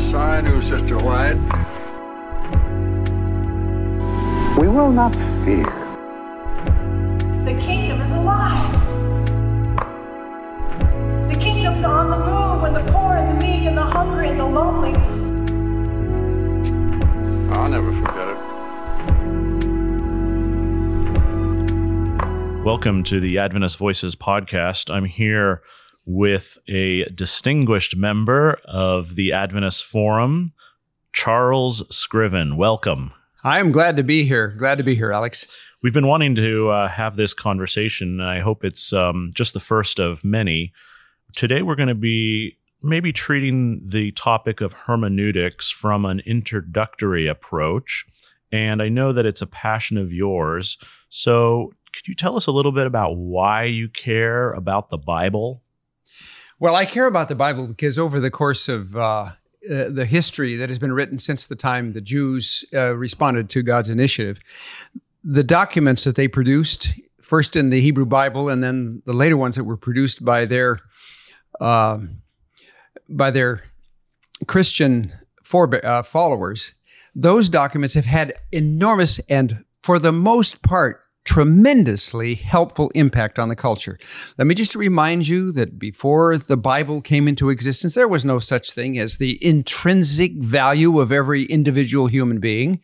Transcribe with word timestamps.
Yes, 0.00 0.14
I 0.14 0.40
knew 0.40 0.62
Sister 0.62 0.96
White. 0.96 1.36
We 4.58 4.66
will 4.66 4.90
not 4.90 5.14
fear. 5.44 5.66
The 7.44 7.52
kingdom 7.60 8.00
is 8.00 8.12
alive. 8.12 8.72
The 11.28 11.36
kingdom's 11.38 11.84
on 11.84 12.10
the 12.10 12.16
move 12.16 12.62
when 12.62 12.72
the 12.72 12.90
poor 12.90 13.16
and 13.16 13.28
the 13.28 13.46
meek 13.46 13.66
and 13.66 13.76
the 13.76 13.82
hungry 13.82 14.28
and 14.28 14.40
the 14.40 14.46
lonely. 14.46 14.94
I'll 17.52 17.68
never 17.68 17.92
forget 17.92 18.28
it. 18.28 18.38
Welcome 22.64 23.04
to 23.04 23.20
the 23.20 23.38
Adventist 23.38 23.76
Voices 23.76 24.16
podcast. 24.16 24.92
I'm 24.92 25.04
here 25.04 25.62
with 26.06 26.58
a 26.68 27.04
distinguished 27.04 27.96
member 27.96 28.58
of 28.64 29.14
the 29.14 29.32
Adventist 29.32 29.84
Forum, 29.84 30.52
Charles 31.12 31.84
Scriven. 31.94 32.56
Welcome. 32.56 33.12
I 33.42 33.58
am 33.58 33.72
glad 33.72 33.96
to 33.96 34.02
be 34.02 34.24
here. 34.24 34.54
Glad 34.58 34.78
to 34.78 34.84
be 34.84 34.94
here, 34.94 35.12
Alex. 35.12 35.46
We've 35.82 35.94
been 35.94 36.06
wanting 36.06 36.34
to 36.34 36.68
uh, 36.68 36.88
have 36.88 37.16
this 37.16 37.32
conversation, 37.32 38.20
and 38.20 38.28
I 38.28 38.40
hope 38.40 38.64
it's 38.64 38.92
um, 38.92 39.30
just 39.34 39.54
the 39.54 39.60
first 39.60 39.98
of 39.98 40.22
many. 40.22 40.72
Today, 41.34 41.62
we're 41.62 41.76
going 41.76 41.88
to 41.88 41.94
be 41.94 42.58
maybe 42.82 43.12
treating 43.12 43.80
the 43.84 44.12
topic 44.12 44.60
of 44.60 44.72
hermeneutics 44.72 45.70
from 45.70 46.04
an 46.04 46.20
introductory 46.20 47.26
approach. 47.26 48.06
And 48.52 48.82
I 48.82 48.88
know 48.88 49.12
that 49.12 49.26
it's 49.26 49.42
a 49.42 49.46
passion 49.46 49.96
of 49.96 50.12
yours. 50.12 50.76
So, 51.08 51.72
could 51.92 52.08
you 52.08 52.14
tell 52.14 52.36
us 52.36 52.46
a 52.46 52.52
little 52.52 52.72
bit 52.72 52.86
about 52.86 53.16
why 53.16 53.64
you 53.64 53.88
care 53.88 54.52
about 54.52 54.90
the 54.90 54.98
Bible? 54.98 55.62
Well, 56.60 56.76
I 56.76 56.84
care 56.84 57.06
about 57.06 57.30
the 57.30 57.34
Bible 57.34 57.66
because 57.66 57.98
over 57.98 58.20
the 58.20 58.30
course 58.30 58.68
of 58.68 58.94
uh, 58.94 59.00
uh, 59.00 59.30
the 59.64 60.04
history 60.06 60.56
that 60.56 60.68
has 60.68 60.78
been 60.78 60.92
written 60.92 61.18
since 61.18 61.46
the 61.46 61.56
time 61.56 61.94
the 61.94 62.02
Jews 62.02 62.66
uh, 62.74 62.94
responded 62.94 63.48
to 63.50 63.62
God's 63.62 63.88
initiative, 63.88 64.38
the 65.24 65.42
documents 65.42 66.04
that 66.04 66.16
they 66.16 66.28
produced, 66.28 66.92
first 67.22 67.56
in 67.56 67.70
the 67.70 67.80
Hebrew 67.80 68.04
Bible, 68.04 68.50
and 68.50 68.62
then 68.62 69.00
the 69.06 69.14
later 69.14 69.38
ones 69.38 69.56
that 69.56 69.64
were 69.64 69.78
produced 69.78 70.22
by 70.22 70.44
their 70.44 70.80
um, 71.62 72.20
by 73.08 73.30
their 73.30 73.64
Christian 74.46 75.12
forbe- 75.42 75.84
uh, 75.84 76.02
followers, 76.02 76.74
those 77.14 77.48
documents 77.48 77.94
have 77.94 78.04
had 78.04 78.34
enormous 78.52 79.18
and, 79.30 79.64
for 79.82 79.98
the 79.98 80.12
most 80.12 80.60
part, 80.60 81.00
tremendously 81.24 82.34
helpful 82.34 82.90
impact 82.94 83.38
on 83.38 83.48
the 83.48 83.56
culture. 83.56 83.98
Let 84.38 84.46
me 84.46 84.54
just 84.54 84.74
remind 84.74 85.28
you 85.28 85.52
that 85.52 85.78
before 85.78 86.38
the 86.38 86.56
Bible 86.56 87.02
came 87.02 87.28
into 87.28 87.50
existence, 87.50 87.94
there 87.94 88.08
was 88.08 88.24
no 88.24 88.38
such 88.38 88.72
thing 88.72 88.98
as 88.98 89.16
the 89.16 89.38
intrinsic 89.44 90.32
value 90.36 90.98
of 90.98 91.12
every 91.12 91.44
individual 91.44 92.06
human 92.06 92.40
being. 92.40 92.80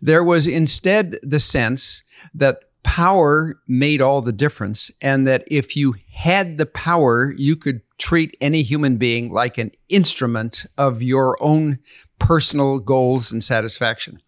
There 0.00 0.24
was 0.24 0.46
instead 0.46 1.18
the 1.22 1.40
sense 1.40 2.02
that 2.34 2.64
power 2.82 3.60
made 3.68 4.00
all 4.00 4.22
the 4.22 4.32
difference, 4.32 4.90
and 5.00 5.26
that 5.26 5.44
if 5.46 5.76
you 5.76 5.94
had 6.12 6.58
the 6.58 6.66
power, 6.66 7.34
you 7.36 7.54
could 7.54 7.82
treat 7.98 8.36
any 8.40 8.62
human 8.62 8.96
being 8.96 9.30
like 9.30 9.58
an 9.58 9.70
instrument 9.88 10.64
of 10.78 11.02
your 11.02 11.36
own 11.40 11.78
personal 12.18 12.78
goals 12.78 13.30
and 13.30 13.44
satisfaction. 13.44 14.18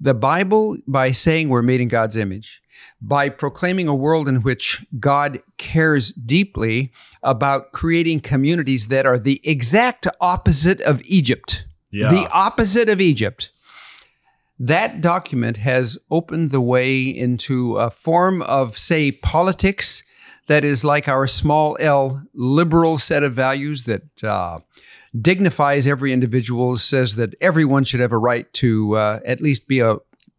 The 0.00 0.14
Bible, 0.14 0.78
by 0.86 1.10
saying 1.10 1.48
we're 1.48 1.62
made 1.62 1.80
in 1.80 1.88
God's 1.88 2.16
image, 2.16 2.62
by 3.00 3.28
proclaiming 3.28 3.88
a 3.88 3.94
world 3.94 4.28
in 4.28 4.42
which 4.42 4.84
God 4.98 5.42
cares 5.56 6.12
deeply 6.12 6.92
about 7.22 7.72
creating 7.72 8.20
communities 8.20 8.88
that 8.88 9.06
are 9.06 9.18
the 9.18 9.40
exact 9.44 10.06
opposite 10.20 10.80
of 10.80 11.02
Egypt. 11.04 11.64
Yeah. 11.90 12.08
The 12.08 12.28
opposite 12.30 12.88
of 12.88 13.00
Egypt. 13.00 13.50
That 14.58 15.00
document 15.00 15.58
has 15.58 15.98
opened 16.10 16.50
the 16.50 16.60
way 16.60 17.02
into 17.02 17.76
a 17.76 17.90
form 17.90 18.42
of, 18.42 18.76
say, 18.76 19.12
politics 19.12 20.02
that 20.48 20.64
is 20.64 20.84
like 20.84 21.06
our 21.08 21.26
small 21.26 21.76
L 21.78 22.22
liberal 22.34 22.96
set 22.96 23.22
of 23.22 23.34
values 23.34 23.84
that 23.84 24.24
uh, 24.24 24.58
dignifies 25.18 25.86
every 25.86 26.12
individual, 26.12 26.76
says 26.76 27.14
that 27.14 27.34
everyone 27.40 27.84
should 27.84 28.00
have 28.00 28.12
a 28.12 28.18
right 28.18 28.52
to 28.54 28.96
uh, 28.96 29.20
at 29.24 29.40
least 29.40 29.68
be 29.68 29.80
a 29.80 29.96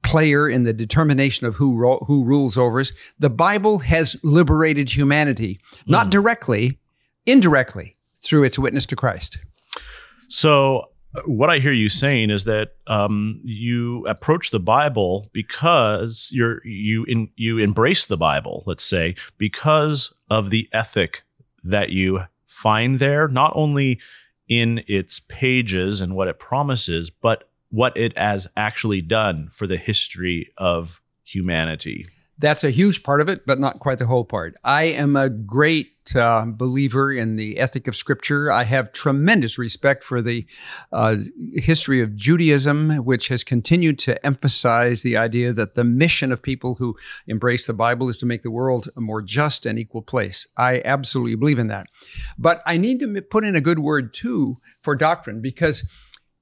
player 0.09 0.49
in 0.49 0.63
the 0.63 0.73
determination 0.73 1.45
of 1.45 1.55
who 1.55 1.75
ro- 1.75 2.03
who 2.07 2.23
rules 2.23 2.57
over 2.57 2.79
us. 2.79 2.91
The 3.19 3.29
Bible 3.29 3.79
has 3.79 4.15
liberated 4.23 4.89
humanity, 4.89 5.59
not 5.87 6.09
directly, 6.09 6.77
indirectly 7.25 7.95
through 8.21 8.43
its 8.43 8.57
witness 8.57 8.85
to 8.87 8.95
Christ. 8.95 9.39
So, 10.27 10.89
uh, 11.15 11.21
what 11.25 11.49
I 11.49 11.57
hear 11.59 11.71
you 11.71 11.89
saying 11.89 12.29
is 12.29 12.43
that 12.43 12.73
um, 12.85 13.41
you 13.43 14.05
approach 14.05 14.51
the 14.51 14.59
Bible 14.59 15.29
because 15.33 16.29
you're 16.31 16.65
you 16.65 17.03
in, 17.05 17.29
you 17.35 17.57
embrace 17.57 18.05
the 18.05 18.17
Bible, 18.17 18.63
let's 18.65 18.83
say, 18.83 19.15
because 19.37 20.13
of 20.29 20.49
the 20.49 20.69
ethic 20.71 21.23
that 21.63 21.89
you 21.89 22.21
find 22.47 22.99
there, 22.99 23.27
not 23.27 23.51
only 23.55 23.99
in 24.47 24.83
its 24.87 25.19
pages 25.19 26.01
and 26.01 26.15
what 26.15 26.27
it 26.27 26.39
promises, 26.39 27.09
but 27.09 27.48
what 27.69 27.95
it 27.97 28.17
has 28.17 28.47
actually 28.57 29.01
done 29.01 29.49
for 29.51 29.67
the 29.67 29.77
history 29.77 30.51
of 30.57 31.01
humanity. 31.23 32.05
That's 32.39 32.63
a 32.63 32.71
huge 32.71 33.03
part 33.03 33.19
of 33.19 33.27
it, 33.27 33.45
but 33.45 33.59
not 33.59 33.79
quite 33.79 33.99
the 33.99 34.05
whole 34.05 34.23
part. 34.23 34.55
I 34.63 34.83
am 34.83 35.17
a 35.17 35.29
great 35.29 35.91
uh, 36.15 36.45
believer 36.45 37.11
in 37.11 37.35
the 37.35 37.59
ethic 37.59 37.85
of 37.85 37.97
Scripture. 37.97 38.49
I 38.49 38.63
have 38.63 38.93
tremendous 38.93 39.57
respect 39.57 40.05
for 40.05 40.21
the 40.21 40.45
uh, 40.93 41.17
history 41.55 42.01
of 42.01 42.15
Judaism, 42.15 43.03
which 43.03 43.27
has 43.27 43.43
continued 43.43 43.99
to 43.99 44.25
emphasize 44.25 45.03
the 45.03 45.17
idea 45.17 45.51
that 45.51 45.75
the 45.75 45.83
mission 45.83 46.31
of 46.31 46.41
people 46.41 46.75
who 46.75 46.95
embrace 47.27 47.67
the 47.67 47.73
Bible 47.73 48.07
is 48.07 48.17
to 48.19 48.25
make 48.25 48.41
the 48.41 48.51
world 48.51 48.87
a 48.95 49.01
more 49.01 49.21
just 49.21 49.65
and 49.65 49.77
equal 49.77 50.01
place. 50.01 50.47
I 50.55 50.81
absolutely 50.85 51.35
believe 51.35 51.59
in 51.59 51.67
that. 51.67 51.87
But 52.37 52.61
I 52.65 52.77
need 52.77 53.01
to 53.01 53.21
put 53.21 53.43
in 53.43 53.57
a 53.57 53.61
good 53.61 53.79
word 53.79 54.13
too 54.13 54.55
for 54.81 54.95
doctrine 54.95 55.41
because 55.41 55.85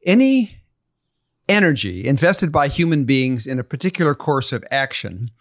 any 0.06 0.57
energy 1.50 2.06
invested 2.06 2.52
by 2.52 2.68
human 2.68 3.06
beings 3.06 3.48
in 3.48 3.60
a 3.60 3.64
particular 3.64 4.14
course 4.16 4.52
of 4.52 4.66
action 4.72 5.32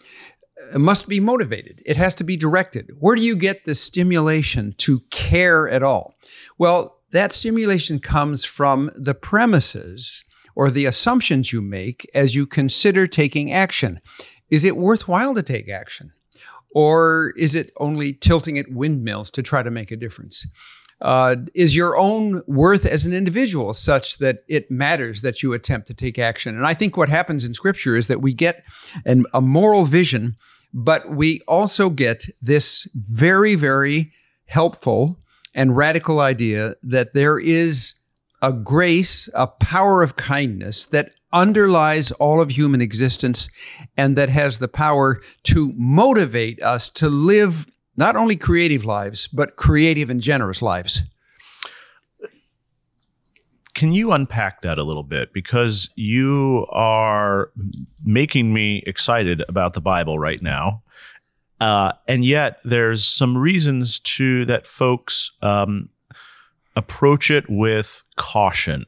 uh, 0.72 0.78
must 0.78 1.08
be 1.08 1.20
motivated. 1.20 1.82
It 1.84 1.96
has 1.96 2.14
to 2.16 2.24
be 2.24 2.36
directed. 2.36 2.90
Where 2.98 3.16
do 3.16 3.22
you 3.22 3.36
get 3.36 3.64
the 3.64 3.74
stimulation 3.74 4.74
to 4.78 5.00
care 5.10 5.68
at 5.68 5.82
all? 5.82 6.14
Well, 6.58 6.98
that 7.12 7.32
stimulation 7.32 7.98
comes 7.98 8.44
from 8.44 8.90
the 8.96 9.14
premises 9.14 10.24
or 10.54 10.70
the 10.70 10.86
assumptions 10.86 11.52
you 11.52 11.60
make 11.60 12.08
as 12.14 12.34
you 12.34 12.46
consider 12.46 13.06
taking 13.06 13.52
action. 13.52 14.00
Is 14.50 14.64
it 14.64 14.76
worthwhile 14.76 15.34
to 15.34 15.42
take 15.42 15.68
action? 15.68 16.12
Or 16.74 17.32
is 17.36 17.54
it 17.54 17.72
only 17.78 18.12
tilting 18.12 18.58
at 18.58 18.70
windmills 18.70 19.30
to 19.32 19.42
try 19.42 19.62
to 19.62 19.70
make 19.70 19.90
a 19.90 19.96
difference? 19.96 20.46
Uh, 21.00 21.36
is 21.54 21.76
your 21.76 21.96
own 21.96 22.42
worth 22.46 22.86
as 22.86 23.04
an 23.04 23.12
individual 23.12 23.74
such 23.74 24.18
that 24.18 24.38
it 24.48 24.70
matters 24.70 25.20
that 25.20 25.42
you 25.42 25.52
attempt 25.52 25.86
to 25.86 25.94
take 25.94 26.18
action? 26.18 26.56
And 26.56 26.66
I 26.66 26.74
think 26.74 26.96
what 26.96 27.08
happens 27.08 27.44
in 27.44 27.54
Scripture 27.54 27.96
is 27.96 28.06
that 28.06 28.22
we 28.22 28.32
get 28.32 28.64
an, 29.04 29.24
a 29.34 29.42
moral 29.42 29.84
vision, 29.84 30.36
but 30.72 31.10
we 31.10 31.42
also 31.46 31.90
get 31.90 32.24
this 32.40 32.88
very, 32.94 33.54
very 33.54 34.12
helpful 34.46 35.18
and 35.54 35.76
radical 35.76 36.20
idea 36.20 36.74
that 36.82 37.12
there 37.14 37.38
is 37.38 37.94
a 38.42 38.52
grace, 38.52 39.28
a 39.34 39.46
power 39.46 40.02
of 40.02 40.16
kindness 40.16 40.86
that 40.86 41.10
underlies 41.32 42.12
all 42.12 42.40
of 42.40 42.50
human 42.50 42.80
existence 42.80 43.48
and 43.96 44.16
that 44.16 44.28
has 44.28 44.58
the 44.58 44.68
power 44.68 45.20
to 45.42 45.72
motivate 45.76 46.62
us 46.62 46.88
to 46.88 47.08
live 47.08 47.66
not 47.96 48.16
only 48.16 48.36
creative 48.36 48.84
lives, 48.84 49.26
but 49.28 49.56
creative 49.56 50.10
and 50.10 50.20
generous 50.20 50.62
lives. 50.62 51.02
Can 53.74 53.92
you 53.92 54.12
unpack 54.12 54.62
that 54.62 54.78
a 54.78 54.82
little 54.82 55.02
bit? 55.02 55.32
Because 55.34 55.90
you 55.96 56.66
are 56.70 57.50
making 58.02 58.54
me 58.54 58.82
excited 58.86 59.42
about 59.48 59.74
the 59.74 59.82
Bible 59.82 60.18
right 60.18 60.40
now. 60.40 60.82
Uh, 61.60 61.92
and 62.08 62.24
yet, 62.24 62.58
there's 62.64 63.04
some 63.04 63.36
reasons 63.36 63.98
to 64.00 64.44
that 64.46 64.66
folks 64.66 65.30
um, 65.42 65.90
approach 66.74 67.30
it 67.30 67.44
with 67.48 68.02
caution. 68.16 68.84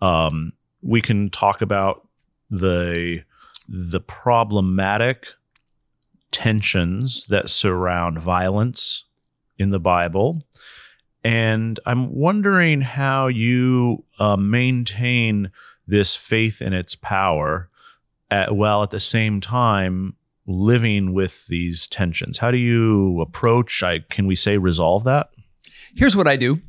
Um, 0.00 0.52
we 0.82 1.00
can 1.00 1.30
talk 1.30 1.62
about 1.62 2.06
the 2.50 3.22
the 3.68 4.00
problematic 4.00 5.28
tensions 6.34 7.26
that 7.26 7.48
surround 7.48 8.18
violence 8.18 9.04
in 9.56 9.70
the 9.70 9.78
Bible. 9.78 10.42
And 11.22 11.78
I'm 11.86 12.12
wondering 12.12 12.80
how 12.80 13.28
you 13.28 14.04
uh, 14.18 14.36
maintain 14.36 15.52
this 15.86 16.16
faith 16.16 16.60
in 16.60 16.72
its 16.72 16.96
power 16.96 17.70
at, 18.32 18.56
while 18.56 18.82
at 18.82 18.90
the 18.90 18.98
same 18.98 19.40
time 19.40 20.16
living 20.44 21.14
with 21.14 21.46
these 21.46 21.86
tensions. 21.86 22.38
How 22.38 22.50
do 22.50 22.58
you 22.58 23.20
approach, 23.20 23.82
I, 23.84 24.00
can 24.00 24.26
we 24.26 24.34
say, 24.34 24.58
resolve 24.58 25.04
that? 25.04 25.30
Here's 25.94 26.16
what 26.16 26.26
I 26.26 26.34
do 26.34 26.60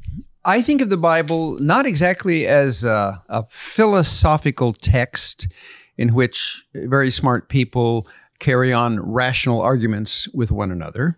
I 0.46 0.62
think 0.62 0.80
of 0.80 0.90
the 0.90 0.98
Bible 0.98 1.60
not 1.60 1.88
exactly 1.88 2.46
as 2.46 2.84
a, 2.84 3.20
a 3.30 3.44
philosophical 3.50 4.74
text 4.74 5.48
in 5.98 6.14
which 6.14 6.64
very 6.76 7.10
smart 7.10 7.50
people 7.50 8.08
carry 8.40 8.72
on 8.74 9.00
rational 9.00 9.62
arguments 9.62 10.28
with 10.30 10.52
one 10.52 10.72
another. 10.72 11.18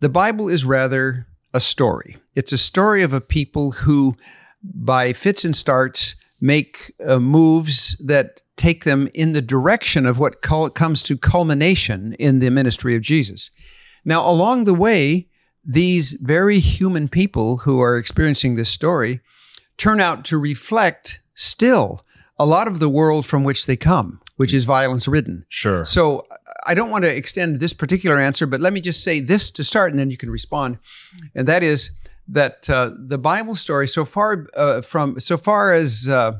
The 0.00 0.08
Bible 0.08 0.48
is 0.48 0.64
rather 0.64 1.26
a 1.54 1.60
story. 1.60 2.16
It's 2.34 2.52
a 2.52 2.58
story 2.58 3.02
of 3.02 3.12
a 3.12 3.20
people 3.20 3.72
who, 3.72 4.14
by 4.62 5.12
fits 5.12 5.44
and 5.44 5.56
starts, 5.56 6.16
make 6.40 6.92
uh, 7.06 7.18
moves 7.18 7.96
that 8.04 8.42
take 8.56 8.84
them 8.84 9.08
in 9.14 9.32
the 9.32 9.42
direction 9.42 10.06
of 10.06 10.18
what 10.18 10.42
comes 10.42 11.02
to 11.02 11.16
culmination 11.16 12.14
in 12.14 12.40
the 12.40 12.50
ministry 12.50 12.94
of 12.96 13.02
Jesus. 13.02 13.50
Now, 14.04 14.28
along 14.28 14.64
the 14.64 14.74
way, 14.74 15.28
these 15.64 16.12
very 16.20 16.58
human 16.58 17.08
people 17.08 17.58
who 17.58 17.80
are 17.80 17.96
experiencing 17.96 18.56
this 18.56 18.68
story 18.68 19.20
turn 19.76 20.00
out 20.00 20.24
to 20.26 20.38
reflect 20.38 21.20
still 21.34 22.04
a 22.38 22.46
lot 22.46 22.66
of 22.66 22.78
the 22.78 22.88
world 22.88 23.24
from 23.24 23.44
which 23.44 23.66
they 23.66 23.76
come, 23.76 24.20
which 24.42 24.52
is 24.58 24.64
violence 24.64 25.06
ridden. 25.16 25.36
Sure. 25.48 25.84
So 25.84 26.26
I 26.70 26.74
don't 26.74 26.90
want 26.94 27.04
to 27.04 27.16
extend 27.20 27.60
this 27.60 27.72
particular 27.82 28.18
answer, 28.28 28.46
but 28.52 28.60
let 28.60 28.72
me 28.72 28.80
just 28.80 29.00
say 29.08 29.20
this 29.32 29.50
to 29.56 29.62
start, 29.64 29.88
and 29.92 29.98
then 30.00 30.10
you 30.10 30.16
can 30.16 30.30
respond. 30.30 30.78
And 31.36 31.46
that 31.48 31.62
is 31.62 31.90
that 32.38 32.68
uh, 32.70 32.90
the 33.12 33.18
Bible 33.18 33.54
story, 33.54 33.86
so 33.88 34.04
far 34.04 34.28
uh, 34.56 34.80
from 34.82 35.18
so 35.28 35.36
far 35.36 35.72
as 35.82 36.08
uh, 36.08 36.32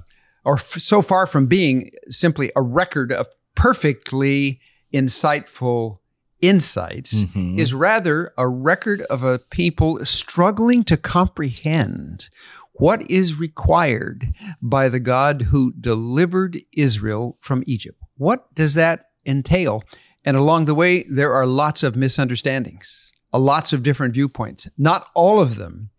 or 0.45 0.55
f- 0.55 0.79
so 0.93 1.03
far 1.03 1.27
from 1.27 1.47
being 1.47 1.91
simply 2.09 2.51
a 2.57 2.63
record 2.83 3.13
of 3.13 3.27
perfectly 3.55 4.61
insightful 4.93 5.99
insights, 6.41 7.25
Mhm. 7.25 7.59
is 7.59 7.73
rather 7.73 8.33
a 8.37 8.49
record 8.49 9.01
of 9.11 9.23
a 9.23 9.39
people 9.51 10.05
struggling 10.05 10.83
to 10.85 10.97
comprehend 10.97 12.29
what 12.75 13.09
is 13.11 13.39
required 13.39 14.27
by 14.61 14.89
the 14.89 15.01
God 15.01 15.43
who 15.43 15.73
delivered 15.73 16.59
Israel 16.73 17.37
from 17.41 17.63
Egypt. 17.67 17.99
What 18.17 18.55
does 18.55 18.75
that 18.75 19.11
entail? 19.27 19.85
And 20.25 20.37
along 20.37 20.65
the 20.65 20.75
way, 20.75 21.05
there 21.05 21.33
are 21.33 21.47
lots 21.47 21.83
of 21.83 21.97
misunderstandings, 21.97 23.13
uh, 23.33 23.39
lots 23.39 23.73
of 23.73 23.83
different 23.83 24.15
viewpoints, 24.15 24.69
not 24.79 25.09
all 25.15 25.41
of 25.41 25.57
them 25.57 25.91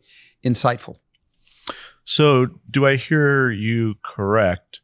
insightful. 0.44 0.98
So, 2.06 2.48
do 2.70 2.86
I 2.86 2.98
hear 2.98 3.50
you 3.50 3.96
correct 4.04 4.82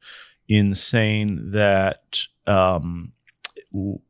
in 0.47 0.73
saying 0.73 1.51
that 1.51 2.21
um, 2.47 3.11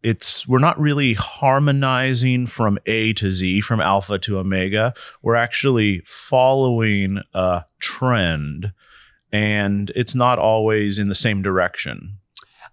it's 0.04 0.48
we're 0.48 0.60
not 0.60 0.80
really 0.80 1.14
harmonizing 1.14 2.48
from 2.48 2.80
A 2.86 3.14
to 3.14 3.32
Z, 3.32 3.62
from 3.62 3.82
alpha 3.82 4.18
to 4.20 4.40
omega. 4.40 4.94
We're 5.22 5.36
actually 5.36 6.02
following 6.06 7.20
a 7.34 7.66
trend, 7.80 8.72
and 9.32 9.92
it's 9.96 10.16
not 10.16 10.40
always 10.40 10.98
in 10.98 11.10
the 11.10 11.16
same 11.16 11.42
direction. 11.42 12.20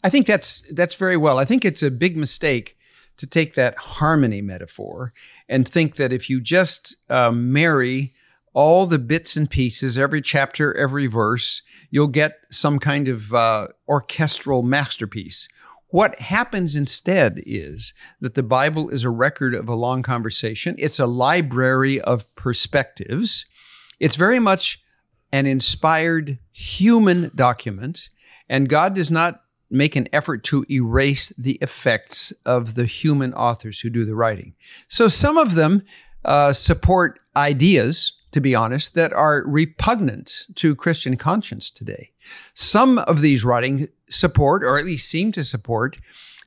I 0.04 0.10
think 0.10 0.26
that's 0.26 0.62
that's 0.72 0.94
very 0.94 1.16
well. 1.16 1.38
I 1.38 1.44
think 1.44 1.64
it's 1.64 1.82
a 1.82 1.90
big 1.90 2.16
mistake 2.16 2.76
to 3.16 3.26
take 3.26 3.54
that 3.54 3.76
harmony 3.76 4.42
metaphor 4.42 5.12
and 5.48 5.66
think 5.66 5.96
that 5.96 6.12
if 6.12 6.28
you 6.28 6.40
just 6.40 6.96
uh, 7.08 7.30
marry 7.30 8.12
all 8.52 8.86
the 8.86 8.98
bits 8.98 9.36
and 9.36 9.50
pieces, 9.50 9.98
every 9.98 10.22
chapter, 10.22 10.74
every 10.76 11.06
verse, 11.06 11.62
you'll 11.90 12.06
get 12.06 12.38
some 12.50 12.78
kind 12.78 13.08
of 13.08 13.34
uh, 13.34 13.68
orchestral 13.88 14.62
masterpiece. 14.62 15.48
What 15.88 16.18
happens 16.20 16.74
instead 16.74 17.42
is 17.46 17.94
that 18.20 18.34
the 18.34 18.42
Bible 18.42 18.90
is 18.90 19.04
a 19.04 19.10
record 19.10 19.54
of 19.54 19.68
a 19.68 19.74
long 19.74 20.02
conversation. 20.02 20.74
It's 20.78 20.98
a 20.98 21.06
library 21.06 22.00
of 22.00 22.34
perspectives. 22.34 23.46
It's 24.00 24.16
very 24.16 24.40
much 24.40 24.82
an 25.32 25.46
inspired 25.46 26.38
human 26.52 27.30
document, 27.34 28.08
and 28.48 28.68
God 28.68 28.94
does 28.94 29.10
not 29.10 29.42
make 29.70 29.96
an 29.96 30.08
effort 30.12 30.44
to 30.44 30.64
erase 30.70 31.30
the 31.36 31.58
effects 31.60 32.32
of 32.44 32.74
the 32.74 32.86
human 32.86 33.34
authors 33.34 33.80
who 33.80 33.90
do 33.90 34.04
the 34.04 34.14
writing. 34.14 34.54
So 34.88 35.08
some 35.08 35.36
of 35.36 35.54
them 35.54 35.82
uh, 36.24 36.52
support 36.52 37.20
ideas, 37.36 38.12
to 38.32 38.40
be 38.40 38.54
honest, 38.54 38.94
that 38.94 39.12
are 39.12 39.44
repugnant 39.46 40.46
to 40.56 40.74
Christian 40.74 41.16
conscience 41.16 41.70
today. 41.70 42.10
Some 42.54 42.98
of 42.98 43.20
these 43.20 43.44
writings 43.44 43.88
support, 44.08 44.62
or 44.64 44.78
at 44.78 44.84
least 44.84 45.08
seem 45.08 45.32
to 45.32 45.44
support, 45.44 45.98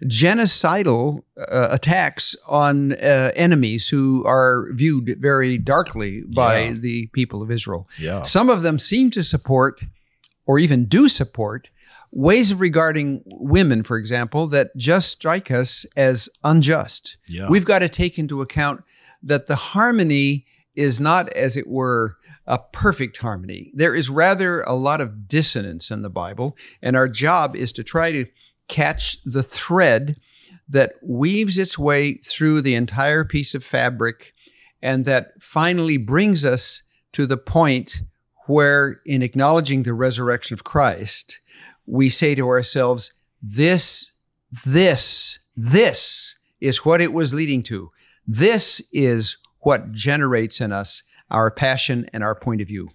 genocidal 0.04 1.24
uh, 1.38 1.68
attacks 1.72 2.36
on 2.48 2.94
uh, 2.94 3.32
enemies 3.36 3.90
who 3.90 4.24
are 4.26 4.68
viewed 4.74 5.18
very 5.20 5.58
darkly 5.58 6.24
by 6.36 6.60
Yeah. 6.64 6.74
the 6.74 7.08
people 7.08 7.42
of 7.42 7.52
Israel. 7.52 7.88
Yeah. 8.00 8.22
Some 8.24 8.50
of 8.50 8.62
them 8.62 8.80
seem 8.80 9.12
to 9.12 9.24
support, 9.24 9.82
or 10.46 10.60
even 10.60 10.86
do 10.86 11.08
support, 11.10 11.70
ways 12.12 12.50
of 12.52 12.60
regarding 12.60 13.22
women, 13.26 13.84
for 13.84 13.98
example, 13.98 14.48
that 14.48 14.76
just 14.76 15.10
strike 15.12 15.52
us 15.52 15.86
as 15.96 16.28
unjust. 16.44 17.18
Yeah. 17.30 17.48
We've 17.50 17.66
got 17.66 17.80
to 17.80 17.90
take 17.90 18.18
into 18.18 18.42
account 18.42 18.84
that 19.22 19.46
the 19.48 19.56
harmony 19.56 20.46
is 20.76 21.00
not, 21.00 21.30
as 21.30 21.58
it 21.58 21.68
were, 21.68 22.18
a 22.46 22.60
perfect 22.60 23.18
harmony. 23.18 23.72
There 23.76 23.96
is 23.96 24.10
rather 24.10 24.62
a 24.62 24.74
lot 24.74 25.02
of 25.02 25.28
dissonance 25.28 25.92
in 25.92 26.02
the 26.02 26.10
Bible, 26.10 26.58
and 26.82 26.96
our 26.96 27.08
job 27.08 27.56
is 27.56 27.72
to 27.74 27.84
try 27.84 28.12
to 28.12 28.26
catch 28.68 29.18
the 29.24 29.44
thread 29.44 30.20
that 30.68 30.94
weaves 31.02 31.58
its 31.58 31.78
way 31.78 32.18
through 32.18 32.62
the 32.62 32.76
entire 32.76 33.26
piece 33.26 33.56
of 33.56 33.64
fabric 33.64 34.34
and 34.82 35.06
that 35.06 35.42
finally 35.42 35.98
brings 35.98 36.46
us 36.46 36.84
to 37.14 37.26
the 37.26 37.38
point 37.38 38.04
where, 38.46 39.02
in 39.06 39.22
acknowledging 39.22 39.84
the 39.84 39.94
resurrection 39.94 40.54
of 40.54 40.64
Christ, 40.64 41.40
we 41.86 42.10
say 42.10 42.36
to 42.36 42.48
ourselves, 42.48 43.14
This, 43.42 44.14
this, 44.66 45.40
this 45.56 46.36
is 46.62 46.86
what 46.86 47.02
it 47.02 47.14
was 47.14 47.34
leading 47.34 47.64
to. 47.64 47.92
This 48.26 48.82
is 48.94 49.38
what 49.62 49.92
generates 49.92 50.62
in 50.62 50.72
us 50.72 51.04
our 51.30 51.52
passion 51.52 52.10
and 52.14 52.24
our 52.24 52.36
point 52.36 52.62
of 52.62 52.68
view. 52.68 52.90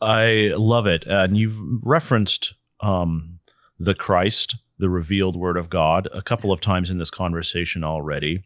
I 0.00 0.52
love 0.56 0.86
it. 0.86 1.04
And 1.06 1.36
you've 1.36 1.58
referenced 1.82 2.54
um, 2.80 3.40
the 3.78 3.94
Christ, 3.94 4.56
the 4.78 4.88
revealed 4.88 5.36
word 5.36 5.56
of 5.56 5.68
God, 5.68 6.08
a 6.12 6.22
couple 6.22 6.52
of 6.52 6.60
times 6.60 6.90
in 6.90 6.98
this 6.98 7.10
conversation 7.10 7.84
already. 7.84 8.44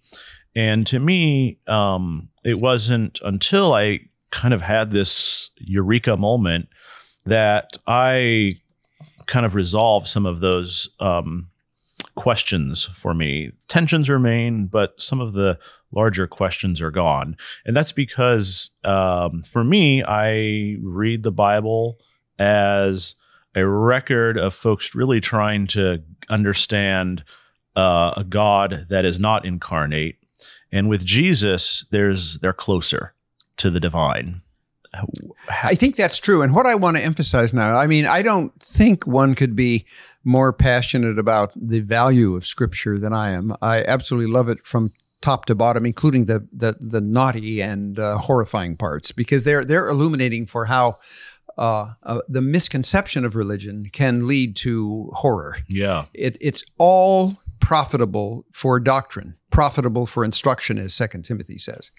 And 0.54 0.86
to 0.88 0.98
me, 0.98 1.58
um, 1.66 2.28
it 2.44 2.58
wasn't 2.58 3.20
until 3.22 3.72
I 3.72 4.00
kind 4.30 4.54
of 4.54 4.62
had 4.62 4.90
this 4.90 5.50
eureka 5.56 6.16
moment 6.16 6.68
that 7.24 7.76
I 7.86 8.52
kind 9.26 9.46
of 9.46 9.54
resolved 9.54 10.06
some 10.06 10.26
of 10.26 10.40
those 10.40 10.88
um, 11.00 11.48
questions 12.14 12.84
for 12.84 13.14
me. 13.14 13.52
Tensions 13.68 14.10
remain, 14.10 14.66
but 14.66 15.00
some 15.00 15.20
of 15.20 15.32
the 15.32 15.58
larger 15.92 16.26
questions 16.26 16.80
are 16.80 16.90
gone. 16.90 17.36
And 17.64 17.76
that's 17.76 17.92
because 17.92 18.70
um, 18.84 19.42
for 19.42 19.64
me, 19.64 20.02
I 20.02 20.76
read 20.82 21.22
the 21.22 21.32
Bible 21.32 21.98
as 22.38 23.14
a 23.54 23.66
record 23.66 24.38
of 24.38 24.54
folks 24.54 24.94
really 24.94 25.20
trying 25.20 25.66
to 25.68 26.02
understand 26.28 27.24
uh, 27.76 28.12
a 28.16 28.24
God 28.24 28.86
that 28.88 29.04
is 29.04 29.20
not 29.20 29.44
incarnate. 29.44 30.16
And 30.70 30.88
with 30.88 31.04
Jesus, 31.04 31.86
there's 31.90 32.38
they're 32.38 32.52
closer 32.52 33.14
to 33.58 33.70
the 33.70 33.80
divine. 33.80 34.42
I 35.62 35.74
think 35.74 35.96
that's 35.96 36.18
true. 36.18 36.42
And 36.42 36.54
what 36.54 36.66
I 36.66 36.74
want 36.74 36.96
to 36.96 37.02
emphasize 37.02 37.52
now, 37.52 37.76
I 37.76 37.86
mean, 37.86 38.06
I 38.06 38.20
don't 38.20 38.52
think 38.60 39.06
one 39.06 39.34
could 39.34 39.56
be 39.56 39.86
more 40.24 40.52
passionate 40.52 41.18
about 41.18 41.52
the 41.56 41.80
value 41.80 42.36
of 42.36 42.46
Scripture 42.46 42.98
than 42.98 43.12
I 43.12 43.30
am. 43.30 43.56
I 43.62 43.84
absolutely 43.84 44.30
love 44.30 44.48
it 44.48 44.64
from 44.66 44.92
top 45.22 45.46
to 45.46 45.54
bottom, 45.54 45.86
including 45.86 46.26
the 46.26 46.46
the, 46.52 46.76
the 46.80 47.00
naughty 47.00 47.62
and 47.62 47.98
uh, 47.98 48.18
horrifying 48.18 48.76
parts, 48.76 49.12
because 49.12 49.44
they're 49.44 49.64
they're 49.64 49.88
illuminating 49.88 50.46
for 50.46 50.66
how 50.66 50.96
uh, 51.58 51.92
uh, 52.02 52.20
the 52.28 52.42
misconception 52.42 53.24
of 53.24 53.36
religion 53.36 53.88
can 53.92 54.26
lead 54.26 54.56
to 54.56 55.10
horror. 55.14 55.56
Yeah. 55.68 56.06
It, 56.14 56.38
it's 56.40 56.64
all 56.78 57.38
profitable 57.60 58.44
for 58.52 58.80
doctrine, 58.80 59.36
profitable 59.50 60.06
for 60.06 60.24
instruction, 60.24 60.78
as 60.78 60.94
Second 60.94 61.24
Timothy 61.24 61.58
says. 61.58 61.90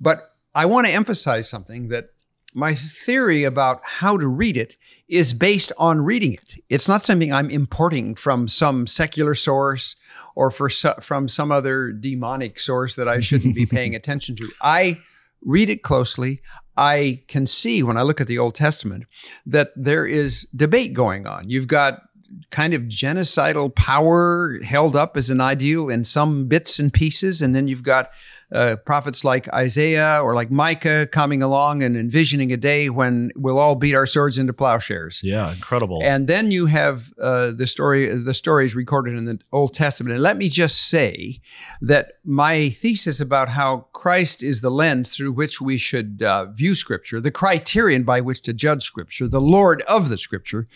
But 0.00 0.18
I 0.54 0.66
want 0.66 0.86
to 0.86 0.92
emphasize 0.92 1.48
something 1.48 1.88
that 1.88 2.10
my 2.54 2.74
theory 2.74 3.44
about 3.44 3.80
how 3.84 4.16
to 4.16 4.26
read 4.26 4.56
it 4.56 4.76
is 5.08 5.32
based 5.32 5.72
on 5.78 6.00
reading 6.00 6.34
it. 6.34 6.56
It's 6.68 6.88
not 6.88 7.04
something 7.04 7.32
I'm 7.32 7.50
importing 7.50 8.16
from 8.16 8.48
some 8.48 8.86
secular 8.86 9.34
source 9.34 9.96
or 10.34 10.50
for 10.50 10.68
from 10.68 11.28
some 11.28 11.52
other 11.52 11.92
demonic 11.92 12.58
source 12.58 12.94
that 12.94 13.08
I 13.08 13.20
shouldn't 13.20 13.54
be 13.54 13.66
paying 13.66 13.94
attention 13.96 14.36
to. 14.36 14.50
I 14.60 15.00
read 15.42 15.68
it 15.68 15.82
closely. 15.82 16.40
I 16.76 17.22
can 17.28 17.46
see 17.46 17.82
when 17.82 17.96
I 17.96 18.02
look 18.02 18.20
at 18.20 18.26
the 18.26 18.38
Old 18.38 18.54
Testament 18.54 19.04
that 19.46 19.72
there 19.76 20.06
is 20.06 20.46
debate 20.54 20.94
going 20.94 21.26
on. 21.26 21.48
You've 21.48 21.66
got 21.66 22.02
kind 22.50 22.74
of 22.74 22.82
genocidal 22.82 23.74
power 23.74 24.60
held 24.62 24.94
up 24.94 25.16
as 25.16 25.30
an 25.30 25.40
ideal 25.40 25.88
in 25.88 26.04
some 26.04 26.46
bits 26.46 26.78
and 26.78 26.92
pieces, 26.92 27.42
and 27.42 27.54
then 27.54 27.68
you've 27.68 27.82
got 27.82 28.10
uh, 28.52 28.76
prophets 28.84 29.24
like 29.24 29.52
Isaiah 29.52 30.20
or 30.22 30.34
like 30.34 30.50
Micah 30.50 31.06
coming 31.06 31.42
along 31.42 31.82
and 31.82 31.96
envisioning 31.96 32.52
a 32.52 32.56
day 32.56 32.88
when 32.88 33.30
we'll 33.36 33.58
all 33.58 33.76
beat 33.76 33.94
our 33.94 34.06
swords 34.06 34.38
into 34.38 34.52
plowshares. 34.52 35.20
Yeah, 35.22 35.52
incredible. 35.52 36.00
And 36.02 36.26
then 36.26 36.50
you 36.50 36.66
have 36.66 37.12
uh, 37.20 37.52
the 37.56 37.66
story, 37.66 38.06
the 38.22 38.34
stories 38.34 38.74
recorded 38.74 39.16
in 39.16 39.24
the 39.24 39.38
Old 39.52 39.74
Testament. 39.74 40.14
And 40.14 40.22
let 40.22 40.36
me 40.36 40.48
just 40.48 40.88
say 40.88 41.40
that 41.80 42.14
my 42.24 42.70
thesis 42.70 43.20
about 43.20 43.50
how 43.50 43.86
Christ 43.92 44.42
is 44.42 44.60
the 44.60 44.70
lens 44.70 45.14
through 45.14 45.32
which 45.32 45.60
we 45.60 45.76
should 45.76 46.22
uh, 46.22 46.46
view 46.46 46.74
Scripture, 46.74 47.20
the 47.20 47.30
criterion 47.30 48.02
by 48.02 48.20
which 48.20 48.42
to 48.42 48.52
judge 48.52 48.82
Scripture, 48.82 49.28
the 49.28 49.40
Lord 49.40 49.82
of 49.82 50.08
the 50.08 50.18
Scripture, 50.18 50.66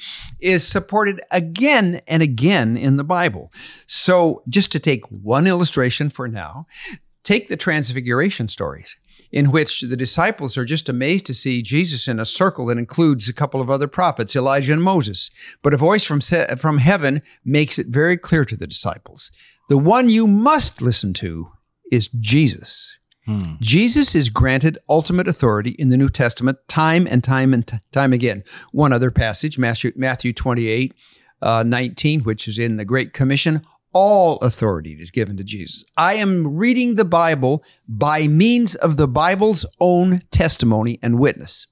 is 0.40 0.66
supported 0.66 1.20
again 1.30 2.02
and 2.06 2.22
again 2.22 2.76
in 2.76 2.96
the 2.96 3.04
Bible. 3.04 3.52
So, 3.86 4.42
just 4.48 4.70
to 4.72 4.78
take 4.78 5.06
one 5.06 5.46
illustration 5.46 6.10
for 6.10 6.28
now, 6.28 6.66
take 7.24 7.48
the 7.48 7.56
Transfiguration 7.56 8.48
stories 8.48 8.96
in 9.32 9.50
which 9.50 9.80
the 9.80 9.96
disciples 9.96 10.56
are 10.56 10.64
just 10.64 10.88
amazed 10.88 11.26
to 11.26 11.34
see 11.34 11.60
Jesus 11.60 12.06
in 12.06 12.20
a 12.20 12.24
circle 12.24 12.66
that 12.66 12.78
includes 12.78 13.28
a 13.28 13.32
couple 13.32 13.60
of 13.60 13.68
other 13.68 13.88
prophets, 13.88 14.36
Elijah 14.36 14.72
and 14.72 14.82
Moses. 14.82 15.28
But 15.60 15.74
a 15.74 15.76
voice 15.76 16.04
from, 16.04 16.20
from 16.20 16.78
heaven 16.78 17.20
makes 17.44 17.76
it 17.76 17.88
very 17.88 18.16
clear 18.16 18.44
to 18.44 18.56
the 18.56 18.68
disciples 18.68 19.32
the 19.68 19.78
one 19.78 20.08
you 20.08 20.26
must 20.26 20.82
listen 20.82 21.14
to 21.14 21.48
is 21.90 22.08
Jesus. 22.20 22.96
Hmm. 23.24 23.38
Jesus 23.60 24.14
is 24.14 24.28
granted 24.28 24.78
ultimate 24.88 25.26
authority 25.26 25.70
in 25.78 25.88
the 25.88 25.96
New 25.96 26.10
Testament 26.10 26.58
time 26.68 27.06
and 27.06 27.24
time 27.24 27.54
and 27.54 27.66
t- 27.66 27.78
time 27.90 28.12
again. 28.12 28.44
One 28.72 28.92
other 28.92 29.10
passage, 29.10 29.58
Matthew, 29.58 29.92
Matthew 29.96 30.34
28, 30.34 30.94
uh, 31.40 31.62
19, 31.62 32.20
which 32.20 32.46
is 32.46 32.58
in 32.58 32.76
the 32.76 32.84
Great 32.84 33.14
Commission 33.14 33.64
all 33.94 34.38
authority 34.38 34.92
is 35.00 35.10
given 35.10 35.36
to 35.38 35.44
Jesus. 35.44 35.84
I 35.96 36.14
am 36.14 36.56
reading 36.56 36.96
the 36.96 37.04
Bible 37.04 37.64
by 37.88 38.26
means 38.26 38.74
of 38.74 38.96
the 38.96 39.08
Bible's 39.08 39.64
own 39.80 40.20
testimony 40.30 40.98
and 41.02 41.18
witness. 41.18 41.68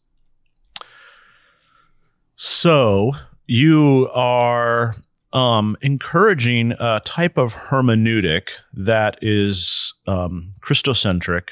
So 2.37 3.13
you 3.47 4.09
are 4.15 4.95
um, 5.33 5.77
encouraging 5.83 6.73
a 6.79 7.01
type 7.05 7.37
of 7.37 7.55
hermeneutic 7.55 8.51
that 8.73 9.19
is 9.21 9.93
um, 10.07 10.53
Christocentric. 10.61 11.51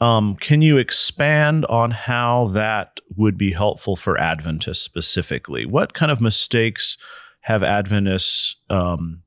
Um, 0.00 0.36
can 0.36 0.62
you 0.62 0.78
expand 0.78 1.64
on 1.66 1.92
how 1.92 2.48
that 2.48 2.98
would 3.16 3.38
be 3.38 3.52
helpful 3.52 3.94
for 3.94 4.18
Adventists 4.18 4.82
specifically? 4.82 5.64
What 5.64 5.94
kind 5.94 6.10
of 6.10 6.20
mistakes 6.20 6.98
have 7.42 7.62
Adventists 7.62 8.56
um, 8.68 9.22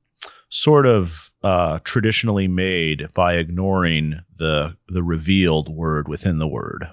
sort 0.48 0.86
of 0.86 1.32
uh, 1.42 1.78
traditionally 1.84 2.48
made 2.48 3.08
by 3.14 3.34
ignoring 3.34 4.20
the 4.36 4.76
the 4.88 5.02
revealed 5.02 5.68
word 5.68 6.08
within 6.08 6.38
the 6.38 6.48
word? 6.48 6.88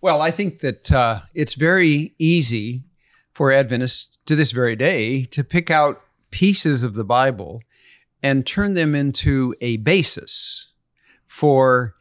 Well, 0.00 0.22
I 0.22 0.30
think 0.30 0.60
that 0.60 0.92
uh, 0.92 1.20
it's 1.34 1.54
very 1.54 2.14
easy 2.18 2.84
for 3.32 3.50
Adventists 3.50 4.16
to 4.26 4.36
this 4.36 4.52
very 4.52 4.76
day 4.76 5.24
to 5.26 5.42
pick 5.42 5.70
out 5.70 6.02
pieces 6.30 6.84
of 6.84 6.94
the 6.94 7.04
Bible 7.04 7.62
and 8.22 8.46
turn 8.46 8.74
them 8.74 8.94
into 8.94 9.54
a 9.60 9.78
basis 9.78 10.66
for 11.26 11.94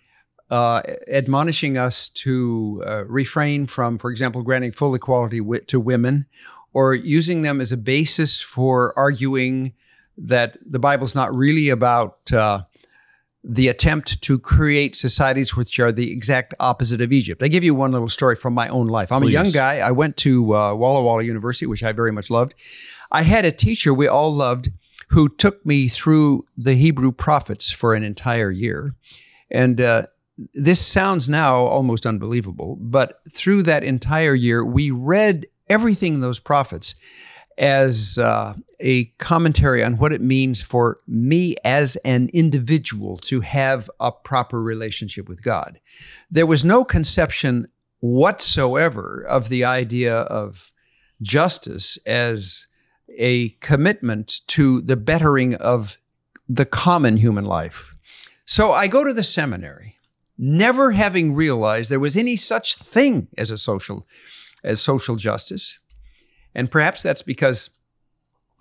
uh, 0.50 0.82
admonishing 1.12 1.78
us 1.78 2.10
to 2.10 2.84
uh, 2.86 3.06
refrain 3.06 3.68
from, 3.68 3.98
for 3.98 4.10
example, 4.10 4.44
granting 4.44 4.72
full 4.72 4.96
equality 4.96 5.42
to 5.68 5.80
women, 5.80 6.26
or 6.74 6.94
using 6.94 7.42
them 7.42 7.60
as 7.60 7.72
a 7.72 7.78
basis 7.78 8.40
for 8.40 8.98
arguing 8.98 9.74
that 10.18 10.58
the 10.66 10.80
Bible's 10.80 11.16
not 11.16 11.34
really 11.34 11.70
about 11.70 12.32
uh, 12.34 12.64
the 13.44 13.68
attempt 13.68 14.22
to 14.24 14.40
create 14.40 14.96
societies 14.96 15.56
which 15.56 15.80
are 15.80 15.92
the 15.92 16.12
exact 16.12 16.54
opposite 16.60 17.02
of 17.02 17.14
Egypt. 17.14 17.44
I 17.44 17.48
give 17.48 17.64
you 17.64 17.74
one 17.74 17.92
little 17.92 18.10
story 18.10 18.36
from 18.36 18.54
my 18.54 18.68
own 18.68 18.88
life. 18.88 19.12
I'm 19.12 19.22
Please. 19.22 19.30
a 19.30 19.34
young 19.34 19.52
guy. 19.52 19.80
I 19.80 19.92
went 19.92 20.18
to 20.18 20.56
uh, 20.56 20.74
Walla 20.74 21.02
Walla 21.02 21.24
University, 21.24 21.66
which 21.66 21.84
I 21.84 21.92
very 21.92 22.12
much 22.12 22.30
loved. 22.30 22.56
I 23.12 23.22
had 23.22 23.46
a 23.46 23.52
teacher 23.52 23.94
we 23.94 24.08
all 24.08 24.34
loved 24.34 24.70
who 25.10 25.30
took 25.30 25.66
me 25.66 25.88
through 25.88 26.46
the 26.58 26.74
Hebrew 26.74 27.12
prophets 27.12 27.72
for 27.72 27.94
an 27.94 28.04
entire 28.04 28.52
year. 28.52 28.96
And 29.50 29.80
uh, 29.80 30.08
this 30.54 30.86
sounds 30.86 31.30
now 31.30 31.56
almost 31.56 32.06
unbelievable, 32.06 32.78
but 32.82 33.22
through 33.32 33.64
that 33.64 33.84
entire 33.84 34.36
year, 34.36 34.66
we 34.66 34.92
read 34.92 35.48
everything 35.70 36.16
in 36.16 36.22
those 36.22 36.40
prophets 36.40 36.96
as 37.58 38.18
uh, 38.18 38.54
a 38.80 39.06
commentary 39.18 39.84
on 39.84 39.98
what 39.98 40.14
it 40.14 40.22
means 40.22 40.62
for 40.62 41.00
me 41.08 41.56
as 41.64 41.96
an 41.98 42.30
individual 42.34 43.18
to 43.18 43.42
have 43.42 43.90
a 44.00 44.12
proper 44.12 44.62
relationship 44.62 45.28
with 45.28 45.42
God. 45.42 45.80
There 46.30 46.46
was 46.46 46.64
no 46.64 46.84
conception 46.84 47.68
whatsoever 48.00 49.26
of 49.28 49.50
the 49.50 49.64
idea 49.64 50.16
of 50.16 50.72
justice 51.22 51.98
as 52.06 52.68
a 53.18 53.50
commitment 53.62 54.42
to 54.48 54.82
the 54.82 54.98
bettering 54.98 55.56
of 55.56 55.98
the 56.48 56.66
common 56.66 57.18
human 57.18 57.46
life. 57.46 57.92
So 58.46 58.72
I 58.72 58.88
go 58.88 59.04
to 59.04 59.14
the 59.14 59.24
seminary, 59.24 59.98
never 60.38 60.92
having 60.92 61.34
realized 61.34 61.90
there 61.90 62.00
was 62.00 62.16
any 62.16 62.36
such 62.36 62.76
thing 62.76 63.28
as 63.38 63.50
a 63.50 63.58
social 63.58 64.08
as 64.64 64.82
social 64.82 65.16
justice. 65.16 65.78
And 66.58 66.72
perhaps 66.72 67.04
that's 67.04 67.22
because 67.22 67.70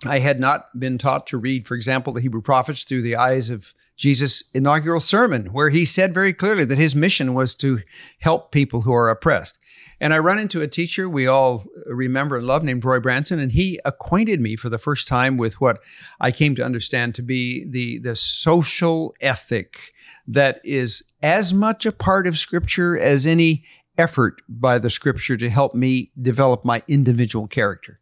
I 0.05 0.19
had 0.19 0.39
not 0.39 0.79
been 0.79 0.99
taught 0.99 1.25
to 1.27 1.37
read, 1.37 1.67
for 1.67 1.75
example, 1.75 2.13
the 2.13 2.21
Hebrew 2.21 2.41
prophets 2.41 2.83
through 2.83 3.01
the 3.01 3.15
eyes 3.15 3.49
of 3.49 3.73
Jesus' 3.97 4.43
inaugural 4.53 4.99
sermon, 4.99 5.47
where 5.47 5.71
he 5.71 5.83
said 5.83 6.13
very 6.13 6.31
clearly 6.31 6.63
that 6.65 6.77
his 6.77 6.95
mission 6.95 7.33
was 7.33 7.55
to 7.55 7.79
help 8.19 8.51
people 8.51 8.81
who 8.81 8.93
are 8.93 9.09
oppressed. 9.09 9.57
And 9.99 10.13
I 10.13 10.19
run 10.19 10.37
into 10.37 10.61
a 10.61 10.67
teacher 10.67 11.09
we 11.09 11.25
all 11.25 11.65
remember 11.87 12.37
and 12.37 12.45
love 12.45 12.63
named 12.63 12.85
Roy 12.85 12.99
Branson, 12.99 13.39
and 13.39 13.51
he 13.51 13.79
acquainted 13.83 14.39
me 14.39 14.55
for 14.55 14.69
the 14.69 14.77
first 14.77 15.07
time 15.07 15.35
with 15.35 15.59
what 15.59 15.79
I 16.19 16.29
came 16.29 16.53
to 16.55 16.63
understand 16.63 17.15
to 17.15 17.23
be 17.23 17.65
the, 17.67 17.97
the 17.97 18.15
social 18.15 19.15
ethic 19.19 19.93
that 20.27 20.61
is 20.63 21.01
as 21.23 21.51
much 21.51 21.87
a 21.87 21.91
part 21.91 22.27
of 22.27 22.37
Scripture 22.37 22.99
as 22.99 23.25
any 23.25 23.65
effort 23.97 24.41
by 24.47 24.77
the 24.77 24.89
scripture 24.89 25.37
to 25.37 25.49
help 25.49 25.73
me 25.73 26.11
develop 26.21 26.63
my 26.63 26.83
individual 26.87 27.47
character. 27.47 27.99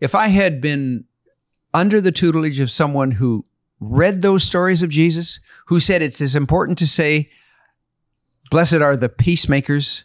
If 0.00 0.14
I 0.14 0.28
had 0.28 0.60
been 0.60 1.04
under 1.72 2.00
the 2.00 2.12
tutelage 2.12 2.60
of 2.60 2.70
someone 2.70 3.12
who 3.12 3.44
read 3.80 4.22
those 4.22 4.44
stories 4.44 4.82
of 4.82 4.90
Jesus, 4.90 5.40
who 5.66 5.80
said 5.80 6.02
it's 6.02 6.20
as 6.20 6.36
important 6.36 6.78
to 6.78 6.86
say, 6.86 7.30
Blessed 8.50 8.74
are 8.74 8.96
the 8.96 9.08
peacemakers, 9.08 10.04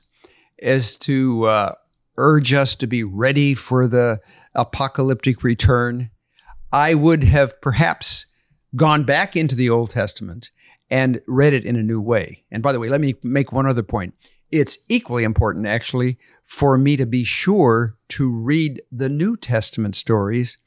as 0.61 0.97
to 0.97 1.45
uh, 1.45 1.71
urge 2.17 2.53
us 2.53 2.75
to 2.75 2.87
be 2.87 3.03
ready 3.03 3.53
for 3.53 3.87
the 3.87 4.19
apocalyptic 4.55 5.43
return, 5.43 6.09
I 6.71 6.95
would 6.95 7.23
have 7.23 7.59
perhaps 7.61 8.25
gone 8.75 9.03
back 9.03 9.35
into 9.35 9.55
the 9.55 9.69
Old 9.69 9.91
Testament 9.91 10.51
and 10.89 11.21
read 11.27 11.53
it 11.53 11.65
in 11.65 11.75
a 11.75 11.83
new 11.83 12.01
way. 12.01 12.43
And 12.51 12.63
by 12.63 12.71
the 12.71 12.79
way, 12.79 12.89
let 12.89 13.01
me 13.01 13.15
make 13.23 13.51
one 13.51 13.67
other 13.67 13.83
point 13.83 14.13
it's 14.51 14.77
equally 14.89 15.23
important, 15.23 15.67
actually, 15.67 16.17
for 16.45 16.77
me 16.77 16.95
to 16.97 17.05
be 17.05 17.23
sure 17.23 17.97
to 18.09 18.29
read 18.29 18.81
the 18.91 19.09
New 19.09 19.35
Testament 19.35 19.95
stories 19.95 20.57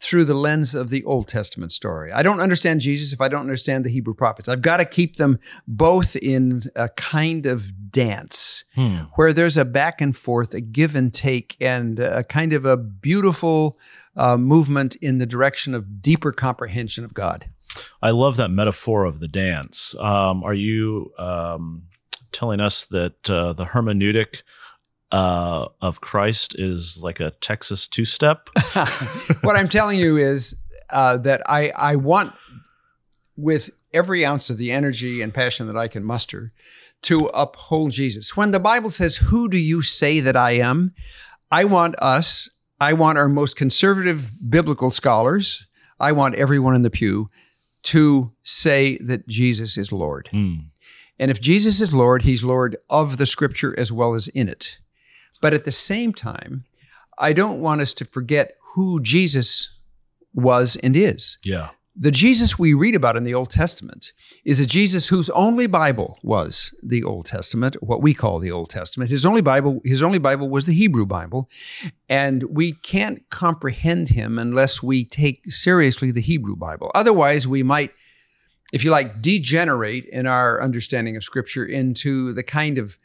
through 0.00 0.24
the 0.24 0.34
lens 0.34 0.74
of 0.74 0.90
the 0.90 1.04
Old 1.04 1.26
Testament 1.26 1.72
story. 1.72 2.12
I 2.12 2.22
don't 2.22 2.40
understand 2.40 2.80
Jesus 2.80 3.12
if 3.12 3.20
I 3.20 3.28
don't 3.28 3.40
understand 3.40 3.84
the 3.84 3.90
Hebrew 3.90 4.14
prophets. 4.14 4.48
I've 4.48 4.62
got 4.62 4.76
to 4.76 4.84
keep 4.84 5.16
them 5.16 5.38
both 5.66 6.14
in 6.16 6.62
a 6.76 6.88
kind 6.90 7.46
of 7.46 7.90
dance 7.90 8.64
hmm. 8.74 8.98
where 9.16 9.32
there's 9.32 9.56
a 9.56 9.64
back 9.64 10.00
and 10.00 10.16
forth, 10.16 10.54
a 10.54 10.60
give 10.60 10.94
and 10.94 11.12
take, 11.12 11.56
and 11.60 11.98
a 11.98 12.22
kind 12.22 12.52
of 12.52 12.64
a 12.64 12.76
beautiful 12.76 13.76
uh, 14.16 14.36
movement 14.36 14.94
in 14.96 15.18
the 15.18 15.26
direction 15.26 15.74
of 15.74 16.00
deeper 16.00 16.30
comprehension 16.30 17.04
of 17.04 17.12
God. 17.12 17.50
I 18.00 18.10
love 18.10 18.36
that 18.36 18.50
metaphor 18.50 19.04
of 19.04 19.18
the 19.18 19.28
dance. 19.28 19.98
Um, 19.98 20.44
are 20.44 20.54
you 20.54 21.12
um, 21.18 21.82
telling 22.32 22.60
us 22.60 22.84
that 22.86 23.28
uh, 23.28 23.52
the 23.52 23.66
hermeneutic 23.66 24.42
uh, 25.10 25.66
of 25.80 26.00
Christ 26.00 26.54
is 26.58 27.02
like 27.02 27.20
a 27.20 27.30
Texas 27.40 27.88
two 27.88 28.04
step. 28.04 28.48
what 29.42 29.56
I'm 29.56 29.68
telling 29.68 29.98
you 29.98 30.16
is 30.16 30.62
uh, 30.90 31.16
that 31.18 31.42
I, 31.46 31.70
I 31.70 31.96
want, 31.96 32.34
with 33.36 33.70
every 33.92 34.24
ounce 34.24 34.50
of 34.50 34.58
the 34.58 34.70
energy 34.70 35.22
and 35.22 35.32
passion 35.32 35.66
that 35.66 35.76
I 35.76 35.88
can 35.88 36.04
muster, 36.04 36.52
to 37.02 37.26
uphold 37.26 37.92
Jesus. 37.92 38.36
When 38.36 38.50
the 38.50 38.60
Bible 38.60 38.90
says, 38.90 39.16
Who 39.16 39.48
do 39.48 39.58
you 39.58 39.82
say 39.82 40.20
that 40.20 40.36
I 40.36 40.52
am? 40.52 40.94
I 41.50 41.64
want 41.64 41.94
us, 41.98 42.50
I 42.80 42.92
want 42.92 43.18
our 43.18 43.28
most 43.28 43.56
conservative 43.56 44.30
biblical 44.50 44.90
scholars, 44.90 45.66
I 46.00 46.12
want 46.12 46.34
everyone 46.34 46.74
in 46.74 46.82
the 46.82 46.90
pew 46.90 47.30
to 47.84 48.32
say 48.42 48.98
that 48.98 49.26
Jesus 49.28 49.78
is 49.78 49.92
Lord. 49.92 50.28
Mm. 50.32 50.66
And 51.18 51.30
if 51.30 51.40
Jesus 51.40 51.80
is 51.80 51.92
Lord, 51.92 52.22
he's 52.22 52.44
Lord 52.44 52.76
of 52.88 53.18
the 53.18 53.26
scripture 53.26 53.78
as 53.78 53.90
well 53.90 54.14
as 54.14 54.28
in 54.28 54.48
it. 54.48 54.78
But 55.40 55.54
at 55.54 55.64
the 55.64 55.72
same 55.72 56.12
time, 56.12 56.64
I 57.18 57.32
don't 57.32 57.60
want 57.60 57.80
us 57.80 57.92
to 57.94 58.04
forget 58.04 58.56
who 58.74 59.00
Jesus 59.00 59.70
was 60.34 60.76
and 60.76 60.96
is. 60.96 61.38
Yeah. 61.42 61.70
The 62.00 62.12
Jesus 62.12 62.56
we 62.56 62.74
read 62.74 62.94
about 62.94 63.16
in 63.16 63.24
the 63.24 63.34
Old 63.34 63.50
Testament 63.50 64.12
is 64.44 64.60
a 64.60 64.66
Jesus 64.66 65.08
whose 65.08 65.28
only 65.30 65.66
Bible 65.66 66.16
was 66.22 66.72
the 66.80 67.02
Old 67.02 67.26
Testament, 67.26 67.74
what 67.82 68.00
we 68.00 68.14
call 68.14 68.38
the 68.38 68.52
Old 68.52 68.70
Testament. 68.70 69.10
His 69.10 69.26
only 69.26 69.40
Bible, 69.40 69.80
his 69.84 70.00
only 70.00 70.20
Bible 70.20 70.48
was 70.48 70.66
the 70.66 70.74
Hebrew 70.74 71.06
Bible, 71.06 71.50
and 72.08 72.44
we 72.44 72.72
can't 72.72 73.28
comprehend 73.30 74.10
him 74.10 74.38
unless 74.38 74.80
we 74.80 75.04
take 75.04 75.52
seriously 75.52 76.12
the 76.12 76.20
Hebrew 76.20 76.54
Bible. 76.54 76.92
Otherwise, 76.94 77.48
we 77.48 77.64
might, 77.64 77.90
if 78.72 78.84
you 78.84 78.90
like, 78.90 79.22
degenerate 79.22 80.04
in 80.06 80.26
our 80.26 80.62
understanding 80.62 81.16
of 81.16 81.24
Scripture 81.24 81.64
into 81.64 82.32
the 82.34 82.42
kind 82.42 82.78
of 82.78 82.98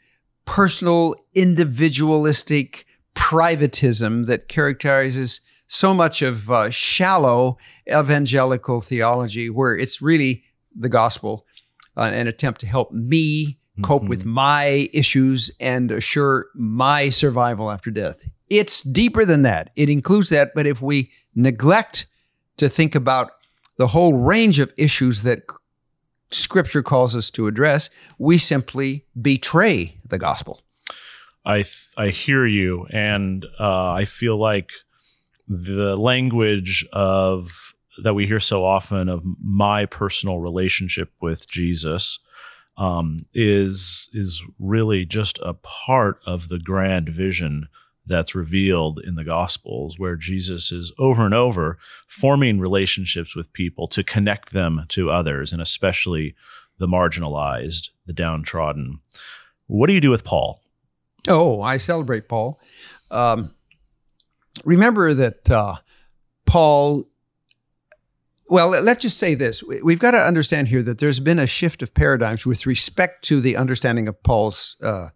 personal, 0.44 1.16
individualistic 1.34 2.86
privatism 3.14 4.26
that 4.26 4.48
characterizes 4.48 5.40
so 5.66 5.94
much 5.94 6.20
of 6.22 6.50
uh, 6.50 6.68
shallow 6.70 7.56
evangelical 7.88 8.80
theology, 8.80 9.48
where 9.48 9.74
it's 9.76 10.02
really 10.02 10.44
the 10.78 10.88
gospel, 10.88 11.46
uh, 11.96 12.02
an 12.02 12.26
attempt 12.26 12.60
to 12.60 12.66
help 12.66 12.92
me 12.92 13.58
cope 13.82 14.02
Mhm. 14.04 14.08
with 14.08 14.24
my 14.24 14.88
issues 14.92 15.50
and 15.58 15.90
assure 15.90 16.46
my 16.54 17.08
survival 17.08 17.70
after 17.70 17.90
death. 17.90 18.28
It's 18.50 18.82
deeper 18.82 19.24
than 19.24 19.42
that. 19.42 19.70
It 19.74 19.88
includes 19.88 20.28
that, 20.30 20.50
but 20.54 20.66
if 20.66 20.82
we 20.82 21.10
neglect 21.34 22.06
to 22.58 22.68
think 22.68 22.94
about 22.94 23.30
the 23.76 23.88
whole 23.88 24.14
range 24.14 24.58
of 24.58 24.72
issues 24.76 25.22
that 25.22 25.42
scripture 26.30 26.82
calls 26.82 27.16
us 27.16 27.30
to 27.30 27.46
address, 27.46 27.90
we 28.18 28.38
simply 28.38 29.04
betray 29.20 29.96
the 30.06 30.18
gospel. 30.18 30.60
I 31.44 31.56
th- 31.56 31.88
I 31.96 32.08
hear 32.08 32.46
you, 32.46 32.86
and 32.90 33.44
uh, 33.60 33.90
I 33.90 34.06
feel 34.06 34.38
like 34.38 34.70
the 35.46 35.96
language 35.96 36.86
of 36.92 37.74
that 38.02 38.14
we 38.14 38.26
hear 38.26 38.40
so 38.40 38.64
often 38.64 39.08
of 39.08 39.22
my 39.42 39.86
personal 39.86 40.40
relationship 40.40 41.12
with 41.20 41.48
Jesus 41.48 42.18
um, 42.76 43.26
is 43.34 44.08
is 44.12 44.42
really 44.58 45.04
just 45.04 45.38
a 45.42 45.54
part 45.54 46.18
of 46.26 46.48
the 46.48 46.58
grand 46.58 47.08
vision 47.08 47.68
that's 48.06 48.34
revealed 48.34 49.00
in 49.02 49.14
the 49.14 49.24
Gospels, 49.24 49.98
where 49.98 50.16
Jesus 50.16 50.70
is 50.72 50.92
over 50.98 51.24
and 51.24 51.34
over 51.34 51.78
forming 52.06 52.58
relationships 52.60 53.34
with 53.34 53.52
people 53.52 53.88
to 53.88 54.02
connect 54.04 54.52
them 54.52 54.84
to 54.88 55.10
others, 55.10 55.52
and 55.52 55.62
especially 55.62 56.34
the 56.78 56.86
marginalized, 56.88 57.90
the 58.06 58.12
downtrodden. 58.12 59.00
What 59.66 59.86
do 59.86 59.94
you 59.94 60.00
do 60.00 60.10
with 60.10 60.24
Paul? 60.24 60.60
Oh, 61.28 61.62
I 61.62 61.78
celebrate 61.78 62.28
Paul. 62.28 62.60
Um, 63.10 63.54
remember 64.64 65.14
that 65.14 65.50
uh, 65.50 65.76
Paul. 66.44 67.08
Well, 68.48 68.68
let- 68.68 68.84
let's 68.84 69.00
just 69.00 69.16
say 69.18 69.34
this. 69.34 69.62
We- 69.62 69.80
We've 69.80 69.98
got 69.98 70.10
to 70.10 70.22
understand 70.22 70.68
here 70.68 70.82
that 70.82 70.98
there's 70.98 71.20
been 71.20 71.38
a 71.38 71.46
shift 71.46 71.82
of 71.82 71.94
paradigms 71.94 72.44
with 72.44 72.66
respect 72.66 73.24
to 73.26 73.40
the 73.40 73.56
understanding 73.56 74.06
of 74.06 74.22
Paul's 74.22 74.76
uh, 74.82 75.08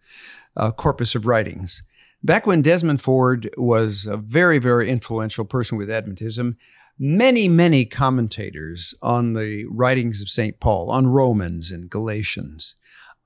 uh, 0.56 0.70
corpus 0.72 1.14
of 1.14 1.26
writings. 1.26 1.82
Back 2.22 2.46
when 2.46 2.62
Desmond 2.62 3.00
Ford 3.00 3.48
was 3.56 4.06
a 4.06 4.16
very, 4.16 4.58
very 4.58 4.90
influential 4.90 5.44
person 5.44 5.78
with 5.78 5.88
Adventism, 5.88 6.56
many, 6.98 7.48
many 7.48 7.84
commentators 7.84 8.92
on 9.00 9.34
the 9.34 9.66
writings 9.70 10.20
of 10.20 10.28
St. 10.28 10.58
Paul, 10.58 10.90
on 10.90 11.06
Romans 11.06 11.70
and 11.70 11.88
Galatians, 11.88 12.74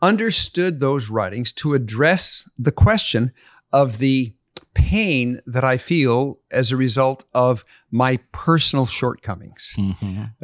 understood 0.02 0.78
those 0.78 1.08
writings 1.08 1.52
to 1.52 1.72
address 1.72 2.49
the 2.58 2.72
question 2.72 3.32
of 3.72 3.96
the 3.99 4.34
pain 4.75 5.41
that 5.47 5.64
I 5.64 5.76
feel 5.76 6.38
as 6.50 6.73
a 6.73 6.76
result 6.76 7.25
of 7.35 7.64
my 7.91 8.19
personal 8.33 8.87
shortcomings. 8.87 9.76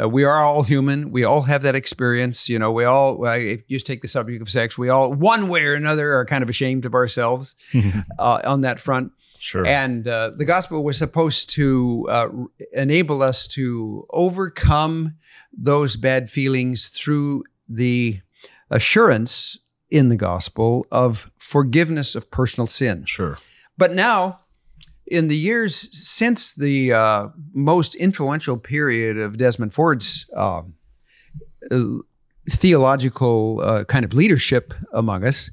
Uh, 0.01 0.09
we 0.09 0.25
are 0.25 0.45
all 0.45 0.63
human. 0.65 1.11
We 1.11 1.25
all 1.25 1.43
have 1.43 1.63
that 1.63 1.75
experience. 1.75 2.49
You 2.49 2.59
know, 2.59 2.71
we 2.73 2.85
all, 2.85 3.19
you 3.39 3.63
just 3.71 3.87
take 3.87 4.03
the 4.03 4.09
subject 4.09 4.43
of 4.43 4.51
sex, 4.51 4.77
we 4.77 4.89
all, 4.89 5.13
one 5.15 5.49
way 5.49 5.65
or 5.65 5.75
another, 5.75 6.13
are 6.15 6.25
kind 6.27 6.43
of 6.43 6.49
ashamed 6.49 6.85
of 6.85 6.95
ourselves 6.95 7.57
uh, 8.19 8.41
on 8.45 8.61
that 8.63 8.81
front. 8.81 9.13
Sure. 9.41 9.65
And 9.65 10.07
uh, 10.09 10.33
the 10.37 10.45
gospel 10.45 10.83
was 10.83 10.99
supposed 10.99 11.49
to 11.51 12.07
uh, 12.09 12.13
r- 12.13 12.31
enable 12.73 13.23
us 13.23 13.47
to 13.49 14.05
overcome 14.11 15.15
those 15.57 15.97
bad 15.97 16.29
feelings 16.29 16.89
through 16.89 17.45
the 17.69 18.21
assurance 18.71 19.59
in 19.91 20.09
the 20.09 20.17
gospel 20.17 20.87
of 20.91 21.31
forgiveness 21.39 22.15
of 22.15 22.31
personal 22.31 22.67
sin. 22.67 23.05
sure. 23.07 23.39
But 23.79 23.93
now, 23.93 24.41
in 25.07 25.29
the 25.29 25.37
years 25.37 25.75
since 25.97 26.53
the 26.53 26.93
uh, 26.93 27.29
most 27.55 27.95
influential 27.95 28.59
period 28.59 29.17
of 29.17 29.39
Desmond 29.39 29.73
Ford's 29.73 30.29
uh, 30.37 30.63
uh, 31.71 31.85
theological 32.51 33.61
uh, 33.63 33.85
kind 33.85 34.05
of 34.05 34.13
leadership 34.13 34.75
among 34.93 35.25
us, 35.25 35.51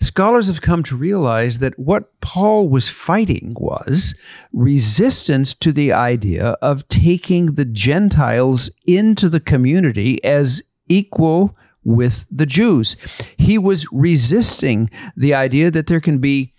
scholars 0.00 0.46
have 0.46 0.62
come 0.62 0.82
to 0.84 0.96
realize 0.96 1.58
that 1.58 1.78
what 1.78 2.18
Paul 2.20 2.68
was 2.68 2.88
fighting 2.88 3.54
was 3.60 4.18
resistance 4.52 5.52
to 5.54 5.72
the 5.72 5.92
idea 5.92 6.56
of 6.62 6.88
taking 6.88 7.54
the 7.54 7.66
Gentiles 7.66 8.70
into 8.86 9.28
the 9.28 9.40
community 9.40 10.22
as 10.24 10.62
equal 10.88 11.56
with 11.84 12.26
the 12.30 12.46
Jews. 12.46 12.96
He 13.36 13.58
was 13.58 13.86
resisting 13.92 14.90
the 15.16 15.34
idea 15.34 15.70
that 15.70 15.86
there 15.86 16.00
can 16.00 16.18
be 16.18 16.54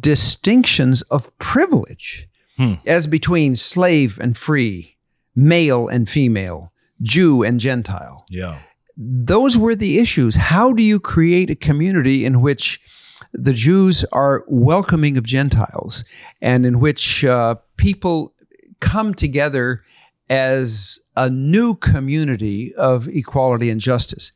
distinctions 0.00 1.02
of 1.02 1.36
privilege 1.38 2.28
Hmm. 2.58 2.74
as 2.86 3.06
between 3.06 3.56
slave 3.56 4.18
and 4.20 4.36
free, 4.36 4.96
male 5.34 5.88
and 5.88 6.08
female, 6.08 6.70
Jew 7.00 7.42
and 7.42 7.58
Gentile 7.58 8.26
Yeah. 8.28 8.58
those 8.96 9.56
were 9.56 9.74
the 9.74 9.98
issues. 9.98 10.36
How 10.36 10.72
do 10.74 10.82
you 10.82 11.00
create 11.00 11.48
a 11.50 11.54
community 11.54 12.26
in 12.26 12.42
which 12.42 12.78
the 13.32 13.54
Jews 13.54 14.04
are 14.12 14.44
welcoming 14.48 15.16
of 15.16 15.24
Gentiles 15.24 16.04
and 16.42 16.66
in 16.66 16.78
which 16.78 17.24
uh, 17.24 17.54
people 17.78 18.34
come 18.80 19.14
together 19.14 19.80
as 20.28 20.98
a 21.16 21.30
new 21.30 21.74
community 21.74 22.74
of 22.74 23.08
equality 23.08 23.70
and 23.70 23.80
justice? 23.80 24.30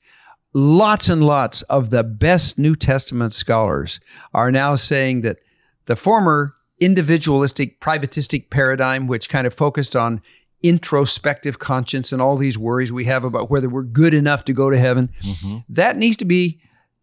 Lots 0.55 1.09
and 1.09 1.23
lots 1.23 1.63
of 1.63 1.91
the 1.91 2.03
best 2.03 2.59
New 2.59 2.77
Testament 2.77 3.35
scholars 3.35 4.01
are 4.33 4.51
now 4.51 4.75
saying 4.75 5.23
that 5.23 5.39
the 5.85 5.97
former 5.97 6.55
individualistic, 6.81 7.81
privatistic 7.81 8.51
paradigm, 8.51 9.07
which 9.07 9.29
kind 9.29 9.47
of 9.47 9.55
focused 9.55 9.97
on 9.97 10.23
introspective 10.63 11.59
conscience 11.59 12.13
and 12.13 12.21
all 12.21 12.37
these 12.37 12.59
worries 12.59 12.91
we 12.91 13.05
have 13.05 13.25
about 13.25 13.51
whether 13.51 13.69
we're 13.69 13.83
good 13.83 14.15
enough 14.15 14.45
to 14.47 14.53
go 14.53 14.71
to 14.71 14.79
heaven, 14.79 15.11
mm-hmm. 15.23 15.59
that 15.69 15.97
needs 15.97 16.17
to 16.17 16.25
be 16.25 16.61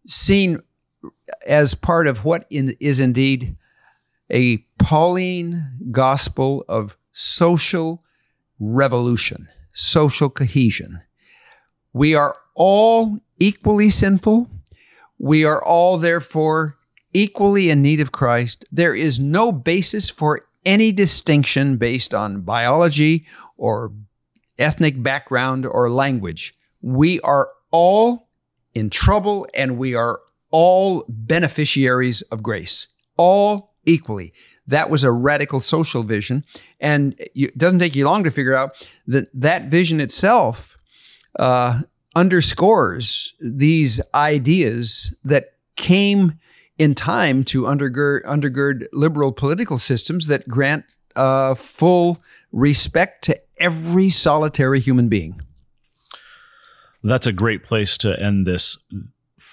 seen 0.07 0.59
as 1.45 1.75
part 1.75 2.07
of 2.07 2.25
what 2.25 2.45
in, 2.49 2.75
is 2.79 2.99
indeed 2.99 3.55
a 4.29 4.57
Pauline 4.79 5.63
gospel 5.91 6.65
of 6.67 6.97
social 7.11 8.03
revolution, 8.59 9.47
social 9.71 10.29
cohesion. 10.29 11.01
We 11.93 12.15
are 12.15 12.35
all 12.55 13.19
equally 13.39 13.89
sinful. 13.89 14.49
We 15.19 15.45
are 15.45 15.63
all, 15.63 15.97
therefore, 15.97 16.77
equally 17.13 17.69
in 17.69 17.81
need 17.81 17.99
of 17.99 18.11
Christ. 18.11 18.65
There 18.71 18.95
is 18.95 19.19
no 19.19 19.51
basis 19.51 20.09
for 20.09 20.47
any 20.65 20.91
distinction 20.91 21.77
based 21.77 22.13
on 22.13 22.41
biology 22.41 23.25
or 23.57 23.91
ethnic 24.57 25.01
background 25.01 25.65
or 25.65 25.89
language. 25.89 26.53
We 26.81 27.19
are 27.21 27.49
all 27.71 28.27
in 28.73 28.89
trouble 28.89 29.47
and 29.53 29.77
we 29.77 29.93
are 29.95 30.19
all 30.51 31.05
beneficiaries 31.07 32.21
of 32.23 32.43
grace, 32.43 32.87
all 33.17 33.75
equally. 33.85 34.33
That 34.67 34.89
was 34.89 35.03
a 35.03 35.11
radical 35.11 35.59
social 35.59 36.03
vision. 36.03 36.45
And 36.79 37.15
it 37.17 37.57
doesn't 37.57 37.79
take 37.79 37.95
you 37.95 38.05
long 38.05 38.23
to 38.23 38.31
figure 38.31 38.55
out 38.55 38.71
that 39.07 39.27
that 39.33 39.65
vision 39.65 39.99
itself 39.99 40.77
uh, 41.39 41.81
underscores 42.15 43.33
these 43.39 44.01
ideas 44.13 45.15
that 45.23 45.53
came 45.75 46.39
in 46.77 46.95
time 46.95 47.43
to 47.43 47.63
undergird, 47.63 48.23
undergird 48.25 48.87
liberal 48.93 49.31
political 49.31 49.77
systems 49.77 50.27
that 50.27 50.47
grant 50.47 50.85
uh, 51.15 51.55
full 51.55 52.21
respect 52.51 53.23
to 53.25 53.39
every 53.59 54.09
solitary 54.09 54.79
human 54.79 55.09
being. 55.09 55.39
That's 57.03 57.27
a 57.27 57.33
great 57.33 57.63
place 57.63 57.97
to 57.99 58.17
end 58.19 58.47
this 58.47 58.77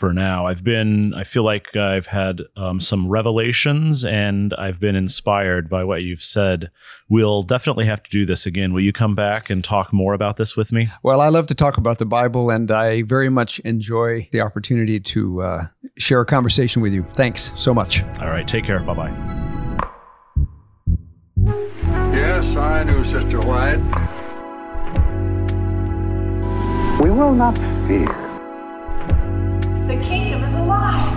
for 0.01 0.15
now. 0.15 0.47
I've 0.47 0.65
been, 0.65 1.13
I 1.13 1.25
feel 1.25 1.45
like 1.45 1.77
I've 1.77 2.07
had 2.07 2.41
um, 2.57 2.81
some 2.81 3.07
revelations 3.07 4.03
and 4.03 4.55
I've 4.55 4.81
been 4.81 4.97
inspired 4.97 5.69
by 5.69 5.85
what 5.85 6.03
you've 6.03 6.23
said. 6.23 6.71
We'll 7.11 7.43
definitely 7.43 7.85
have 7.85 8.03
to 8.05 8.11
do 8.11 8.25
this 8.25 8.47
again. 8.47 8.73
Will 8.73 8.81
you 8.81 8.95
come 8.95 9.15
back 9.15 9.51
and 9.51 9.63
talk 9.63 9.93
more 9.93 10.15
about 10.15 10.39
this 10.39 10.57
with 10.57 10.73
me? 10.73 10.89
Well, 11.03 11.21
I 11.21 11.29
love 11.29 11.49
to 11.49 11.55
talk 11.55 11.77
about 11.77 11.99
the 11.99 12.07
Bible, 12.07 12.49
and 12.49 12.71
I 12.71 13.03
very 13.03 13.29
much 13.29 13.59
enjoy 13.61 14.27
the 14.33 14.41
opportunity 14.41 15.01
to 15.01 15.43
uh, 15.43 15.67
share 15.99 16.23
a 16.23 16.27
conversation 16.27 16.81
with 16.81 16.95
you. 16.95 17.05
Thanks 17.13 17.53
so 17.55 17.75
much. 17.75 18.03
All 18.21 18.31
right. 18.31 18.49
Take 18.49 18.65
care. 18.65 18.83
Bye 18.87 18.95
bye. 18.95 19.11
Yes, 22.15 22.57
I 22.57 22.85
knew 22.85 23.05
Sister 23.05 23.41
White. 23.41 23.81
We 27.03 27.11
will 27.11 27.35
not 27.35 27.59
fear. 27.87 28.30
The 29.91 29.97
kingdom 30.05 30.45
is 30.45 30.55
alive. 30.55 31.15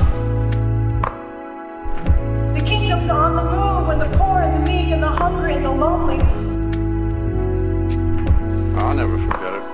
The 2.55 2.63
kingdom's 2.65 3.07
on 3.07 3.35
the 3.35 3.43
move 3.43 3.87
when 3.87 3.99
the 3.99 4.17
poor 4.17 4.41
and 4.41 4.55
the 4.55 4.71
meek 4.71 4.87
and 4.89 5.03
the 5.03 5.09
hungry 5.09 5.53
and 5.53 5.63
the 5.63 5.69
lonely. 5.69 6.17
I'll 8.81 8.95
never 8.95 9.19
forget 9.19 9.53
it. 9.53 9.72